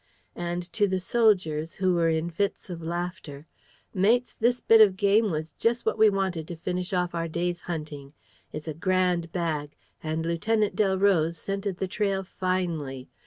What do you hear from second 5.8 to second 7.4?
what we wanted to finish off our